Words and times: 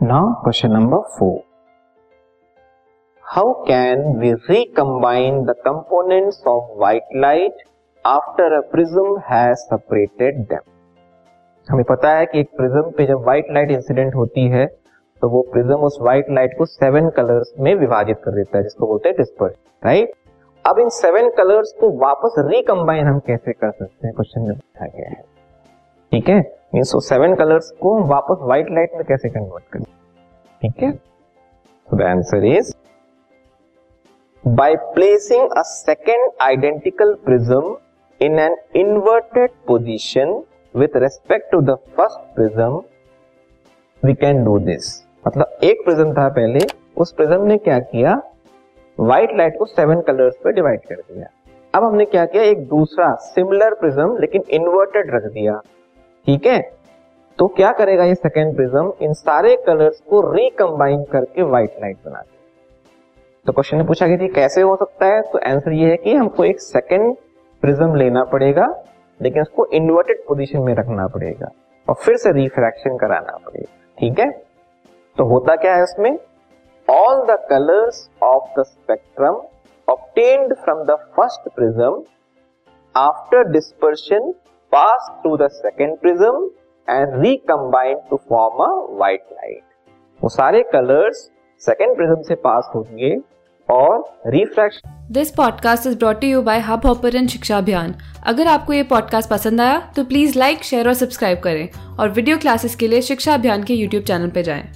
Now 0.00 0.32
question 0.34 0.70
number 0.70 0.98
four 1.10 1.36
how 3.24 3.52
can 3.64 4.00
we 4.18 4.32
recombine 4.50 5.40
the 5.44 5.54
components 5.58 6.42
of 6.46 6.72
white 6.78 7.14
light 7.16 7.62
after 8.04 8.52
a 8.52 8.60
prism 8.72 9.16
has 9.28 9.58
separated 9.58 10.40
them 10.50 10.72
हमें 11.68 11.84
पता 11.84 12.10
है 12.16 12.26
कि 12.26 12.40
एक 12.40 12.50
prism 12.56 12.90
पे 12.90 13.06
जब 13.06 13.22
व्हाइट 13.24 13.46
लाइट 13.50 13.70
इंसिडेंट 13.70 14.14
होती 14.14 14.46
है 14.48 14.66
तो 15.22 15.28
वो 15.28 15.42
प्रिज्म 15.52 15.78
उस 15.82 15.98
व्हाइट 16.02 16.30
लाइट 16.30 16.58
को 16.58 16.66
सेवन 16.66 17.08
कलर्स 17.10 17.52
में 17.58 17.74
विभाजित 17.74 18.20
कर 18.24 18.32
देता 18.32 18.56
है, 18.58 18.62
जिसको 18.62 18.86
बोलते 18.86 19.08
हैं 19.08 19.16
डिस्पर्शन 19.18 19.86
राइट 19.86 20.12
अब 20.64 20.78
इन 20.78 20.88
सेवन 20.92 21.30
कलर्स 21.38 21.72
को 21.80 21.90
वापस 21.98 22.34
रिकम्बाइन 22.50 23.06
हम 23.06 23.18
कैसे 23.26 23.52
कर 23.52 23.70
सकते 23.70 24.06
हैं? 24.06 24.14
क्वेश्चन 24.14 24.40
में 24.40 24.54
पूछा 24.54 24.86
गया 24.86 25.08
है। 25.08 25.22
ठीक 26.12 26.28
है? 26.28 26.40
मीन 26.74 26.82
सो 26.84 27.00
सेवन 27.00 27.34
कलर्स 27.34 27.70
को 27.80 27.98
वापस 28.08 28.38
व्हाइट 28.42 28.70
लाइट 28.70 28.94
में 28.94 29.04
कैसे 29.08 29.28
कन्वर्ट 29.30 29.64
करें? 29.72 29.84
ठीक 30.64 30.82
है? 30.82 30.90
So 30.92 31.96
the 31.96 32.02
answer 32.02 32.44
is 32.44 32.72
by 34.44 34.74
placing 34.76 35.50
a 35.50 35.62
second 35.62 36.30
identical 36.42 37.12
prism 37.14 37.76
in 38.20 38.38
an 38.38 38.56
inverted 38.76 39.50
position 39.66 40.32
with 40.74 40.96
respect 40.96 41.50
to 41.52 41.60
the 41.60 41.74
first 41.96 42.34
prism 42.34 42.82
we 44.02 44.14
can 44.14 44.44
do 44.44 44.58
this 44.58 45.04
मतलब 45.26 45.58
एक 45.64 45.84
prism 45.84 46.12
था 46.12 46.28
पहले, 46.28 46.60
उस 46.96 47.12
प्रिज्म 47.12 47.42
ने 47.42 47.58
क्या 47.58 47.78
किया? 47.78 48.22
व्हाइट 49.00 49.36
लाइट 49.36 49.58
को 49.58 49.64
सेवन 49.64 50.00
कलर्स 50.00 50.36
पे 50.44 50.52
डिवाइड 50.52 50.80
कर 50.80 50.94
दिया। 50.94 51.26
अब 51.74 51.84
हमने 51.84 52.04
क्या 52.04 52.26
किया? 52.26 52.42
एक 52.42 52.66
दूसरा 52.68 53.14
सिमिलर 53.14 53.74
प्रिज्म 53.74 54.16
लेकिन 54.18 54.44
इन्वर्टेड 54.50 55.14
रख 55.14 55.22
दिया। 55.22 55.60
ठीक 56.26 56.46
है? 56.46 56.83
तो 57.38 57.46
क्या 57.46 57.70
करेगा 57.72 58.04
ये 58.04 58.14
सेकेंड 58.14 58.54
प्रिज्म 58.56 58.92
इन 59.02 59.12
सारे 59.12 59.56
कलर्स 59.56 60.00
को 60.00 60.20
रिकम्बाइन 60.34 61.02
करके 61.04 61.42
व्हाइट 61.42 61.76
लाइट 61.80 61.96
बना 62.06 62.22
तो 63.46 63.52
क्वेश्चन 63.52 63.76
ने 63.76 63.84
पूछा 63.84 64.06
कि 64.08 64.28
कैसे 64.28 64.60
हो 64.60 64.76
सकता 64.76 65.06
है? 65.06 65.20
तो 65.22 65.38
आंसर 65.38 65.72
ये 65.72 65.90
है 65.90 65.96
कि 65.96 66.14
हमको 66.14 66.44
एक 66.44 66.60
सेकेंड 66.60 67.16
प्रिज्म 67.62 67.94
लेना 67.94 68.22
पड़ेगा, 68.24 68.66
लेकिन 69.20 69.42
उसको 69.42 69.66
इन्वर्टेड 69.66 70.24
पोजीशन 70.28 70.58
में 70.58 70.74
रखना 70.74 71.06
पड़ेगा 71.06 71.50
और 71.88 71.94
फिर 71.94 72.16
से 72.16 72.32
रिफ्रैक्शन 72.32 72.96
कराना 72.96 73.36
पड़ेगा। 73.36 73.72
ठीक 73.98 74.18
है? 74.18 74.30
तो 75.18 75.24
होता 75.24 75.56
क्या 75.56 75.74
है 75.74 75.82
उसमें 75.82 76.18
all 76.88 77.24
the 77.26 77.38
colours 77.50 78.08
of 78.22 78.60
the 78.60 78.64
spectrum 78.64 79.40
obtained 79.88 80.54
from 80.54 80.84
the 80.84 80.96
first 81.16 81.48
prism 81.48 82.02
after 82.94 83.50
dispersion 83.50 84.32
pass 84.72 85.10
through 85.22 85.36
the 85.36 85.48
second 85.48 85.96
prism 85.98 86.48
and 86.90 87.24
recombined 87.24 87.98
to 88.10 88.16
form 88.16 88.54
a 88.54 88.96
white 88.96 89.24
light 89.32 89.62
वो 90.22 90.28
सारे 90.28 90.62
कलर्स 90.62 91.30
सेकेंड 91.60 91.96
प्रिज्म 91.96 92.22
से 92.22 92.34
पास 92.34 92.70
होंगे 92.74 93.16
और 93.70 94.18
refraction 94.26 95.08
this 95.10 95.30
podcast 95.30 95.86
is 95.86 95.98
brought 95.98 96.24
you 96.24 96.42
by 96.42 96.58
hub 96.58 96.86
hopper 96.86 97.26
Shiksha 97.26 97.58
Abhiyan 97.58 97.94
अगर 98.26 98.46
आपको 98.46 98.72
ये 98.72 98.82
podcast 98.82 99.30
पसंद 99.30 99.60
आया 99.60 99.92
तो 99.96 100.04
प्लीज़ 100.04 100.38
लाइक 100.38 100.58
शेयर 100.58 100.86
और 100.86 100.94
सब्सक्राइब 100.94 101.38
करें 101.38 101.96
और 102.00 102.08
वीडियो 102.08 102.38
क्लासेस 102.38 102.76
के 102.76 102.88
लिए 102.88 103.00
शिक्षा 103.00 103.34
अभियान 103.34 103.62
के 103.62 103.74
यूट्यूब 103.74 104.04
चैनल 104.04 104.28
पर 104.28 104.40
जाएँ। 104.40 104.72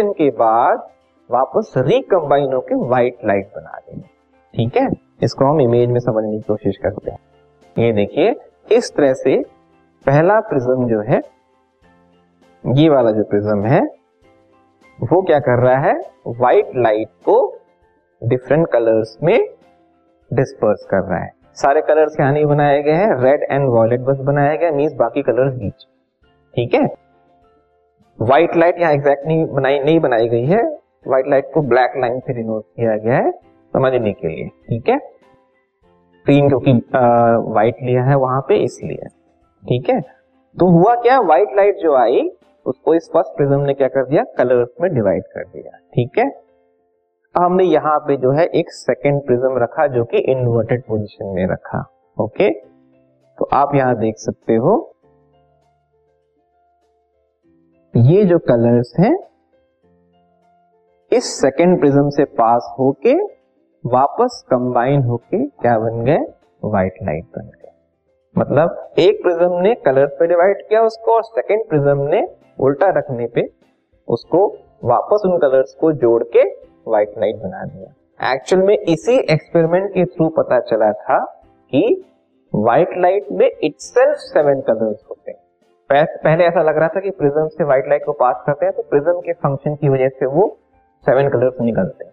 के 0.00 0.30
बाद 0.30 0.88
वापस 1.30 1.72
रिकम्बाइन 1.76 2.52
होकर 2.52 2.74
व्हाइट 2.74 3.18
लाइट 3.24 3.46
बना 3.56 3.78
देंगे 3.78 4.06
ठीक 4.56 4.76
है? 4.76 4.88
इसको 5.22 5.44
हम 5.44 5.60
इमेज 5.60 5.88
में 5.88 6.00
समझने 6.00 6.36
की 6.36 6.42
कोशिश 6.42 6.76
करते 6.76 7.10
हैं। 7.10 7.18
ये 7.78 7.92
देखिए 7.92 8.34
इस 8.72 8.92
तरह 8.96 9.12
से 9.14 9.36
पहला 10.04 10.38
प्रिज्म 10.40 10.88
जो 10.88 11.00
है, 11.02 11.20
ये 12.64 12.88
वाला 12.88 13.10
जो 13.10 13.24
प्रिज्म 13.24 13.64
है, 13.64 13.80
वो 14.98 15.20
क्या 15.22 15.38
कर 15.40 15.58
रहा 15.58 15.76
है? 15.78 15.94
व्हाइट 16.28 16.70
लाइट 16.76 17.08
को 17.24 17.36
डिफरेंट 18.22 18.66
कलर्स 18.72 19.16
में 19.22 19.38
डिस्पर्स 20.30 20.86
कर 20.90 21.00
रहा 21.00 21.18
है। 21.18 21.30
सारे 21.54 21.80
कलर्स 21.80 22.16
यहाँ 22.20 22.32
नहीं 22.32 22.44
बनाए 22.46 22.82
गए 22.82 22.92
हैं। 22.92 23.14
रेड 23.14 23.42
एंड 23.42 23.68
वॉयलेट 23.68 24.00
बस 24.00 24.18
बनाया 24.18 24.54
गया 24.56 24.70
मीन्स 24.70 24.92
बाकी 24.92 25.22
कलर्स 25.22 25.54
बीच। 25.54 25.86
ठीक 26.54 26.74
है? 26.74 26.84
व्हाइट 28.18 28.56
लाइट 28.56 28.78
यहाँ 28.78 28.92
एग्जैक्ट 28.92 29.26
नहीं 29.26 29.44
बनाई 29.46 29.78
नहीं 29.78 30.00
बनाई 30.00 30.28
गई 30.28 30.44
है। 30.46 30.62
व्हाइट 31.08 31.28
लाइट 31.28 31.50
को 31.54 31.62
ब्लैक 31.62 31.92
लाइन 31.96 32.18
से 32.20 32.32
डिनोट 32.32 32.64
किया 32.76 32.96
गया 32.96 33.16
है, 33.16 33.30
समझने 33.72 34.12
के 34.12 34.28
लिए। 34.28 34.48
ठीक 34.68 34.88
है? 34.88 34.98
ग्रीन 36.26 36.48
क्योंकि 36.48 36.72
व्हाइट 36.72 37.76
लिया 37.82 38.04
है, 38.04 38.16
वहाँ 38.16 38.40
पे 38.48 38.56
इसलिए। 38.64 39.08
ठीक 39.62 39.88
है? 39.90 40.00
तो 40.56 40.66
हुआ 40.70 40.94
क्या? 40.94 41.18
व्हाइट 41.20 41.56
लाइट 41.56 41.76
जो 41.76 41.94
आई, 41.96 42.28
उसको 42.66 42.94
इस 42.94 43.10
फ़र्स्ट 43.12 43.36
प्रिज्म 43.36 43.60
ने 43.60 43.74
क्या 43.74 43.88
कर 43.88 44.04
दिया? 44.04 44.22
कलर्स 44.38 44.68
में 44.80 44.92
डिवाइड 44.94 45.22
कर 45.34 45.44
दिया। 45.46 45.78
ठीक 45.94 46.18
है? 46.18 46.30
हमने 47.34 47.64
यहाँ 47.64 47.98
पे 47.98 48.16
जो 48.16 48.30
है 48.30 48.44
एक 48.46 48.70
सेकेंड 48.70 49.20
प्रिज्म 49.26 49.58
रखा, 49.58 49.86
जो 49.86 50.04
कि 50.04 50.18
इन्वर्टेड 50.30 50.82
पोजीशन 50.84 51.26
में 51.26 51.46
रखा। 51.46 51.84
ओके 52.16 52.50
तो 53.38 53.48
आप 53.52 53.74
यहाँ 53.74 53.94
देख 53.96 54.16
सकते 54.18 54.54
हो। 54.54 54.72
ये 57.94 58.24
जो 58.24 58.38
कलर्स 58.40 58.92
हैं, 58.98 59.16
इस 61.12 61.24
सेकेंड 61.40 61.78
प्रिज्म 61.80 62.08
से 62.10 62.24
पास 62.34 62.74
होके 62.78 63.14
वापस 63.84 64.42
कंबाइन 64.50 65.02
होके 65.02 65.38
क्या 65.38 65.78
बन 65.78 66.04
गए? 66.04 66.18
व्हाइट 66.64 66.98
लाइट 67.02 67.24
बन 67.36 67.46
गए। 67.46 67.70
मतलब 68.36 68.92
एक 68.98 69.22
प्रिज्म 69.22 69.60
ने 69.60 69.74
कलर 69.76 70.06
पे 70.18 70.26
डिवाइड 70.26 70.62
किया 70.68 70.82
उसको 70.82 71.12
और 71.12 71.22
सेकेंड 71.24 71.64
प्रिज्म 71.68 72.08
ने 72.08 72.22
उल्टा 72.58 72.88
रखने 72.98 73.26
पे 73.26 73.48
उसको 74.08 74.46
वापस 74.84 75.22
उन 75.26 75.36
कलर्स 75.38 75.74
को 75.74 75.92
जोड़ 75.94 76.22
के 76.26 76.44
व्हाइट 76.88 77.18
लाइट 77.18 77.36
बना 77.36 77.64
दिया। 77.64 78.32
एक्चुअल 78.32 78.62
में 78.62 78.76
इसी 78.76 79.18
एक्सपेरिमेंट 79.32 79.90
के 79.90 80.04
थ्रू 80.04 80.28
पता 80.28 80.60
चला 80.60 80.92
था 80.92 81.18
कि 81.72 81.82
व्हाइट 82.52 82.96
लाइट 82.98 83.26
में 83.32 83.46
इटसेल्फ 83.48 84.16
सेवन 84.18 84.60
कलर्स 84.60 85.04
होते 85.10 85.30
हैं। 85.30 85.40
पहले 86.24 86.44
ऐसा 86.44 86.62
लग 86.62 86.78
रहा 86.78 86.88
था 86.88 87.00
कि 87.00 87.10
प्रिज्म 87.10 87.46
से 87.48 87.64
व्हाइट 87.64 87.88
लाइट 87.88 88.04
को 88.04 88.12
पास 88.12 88.42
करते 88.46 88.66
हैं 88.66 88.74
तो 88.74 88.82
प्रिज्म 88.82 89.20
के 89.20 89.32
फ़ंक्शन 89.32 89.74
की 89.74 89.88
वजह 89.88 90.08
से 90.08 90.26
वो 90.28 90.48
सेवन 91.04 91.28
कलर्स 91.28 91.60
निकलते 91.60 92.04
हैं। 92.04 92.12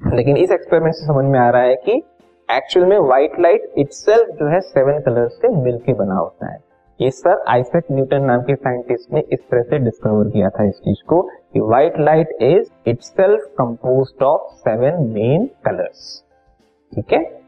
लेकिन 0.00 0.36
इस 0.36 0.50
एक्सपेरिमेंट 0.50 0.94
से 0.94 1.06
समझ 1.06 1.24
में 1.24 1.38
आ 1.40 1.50
रहा 1.50 1.62
है 1.62 1.74
कि 1.76 2.02
एक्चुअल 2.48 2.86
में 2.86 2.98
व्हाइट 2.98 3.38
लाइट 3.40 3.72
इटसेल्फ 3.78 4.28
जो 4.30 4.46
है 4.46 4.60
सेवन 4.60 5.00
कलर्स 5.00 5.32
से 5.32 5.48
मिलकर 5.48 5.94
बना 5.94 6.14
होता 6.14 6.52
है। 6.52 6.58
ये 7.00 7.10
सर 7.10 7.44
आइसक 7.48 7.82
न्यूटन 7.92 8.24
नाम 8.24 8.40
के 8.42 8.54
साइंटिस्ट 8.54 9.12
ने 9.12 9.20
इस 9.32 9.40
तरह 9.50 9.62
से 9.62 9.78
डिस्कवर 9.78 10.30
किया 10.30 10.48
था 10.48 10.64
इस 10.64 10.74
चीज़ 10.74 11.02
को 11.06 11.20
कि 11.22 11.60
white 11.60 11.98
light 11.98 12.36
is 12.42 12.66
itself 12.86 13.44
composed 13.58 14.22
of 14.22 14.54
seven 14.54 15.06
main 15.12 15.46
colours 15.64 16.24
ठीक 16.92 17.12
है? 17.12 17.39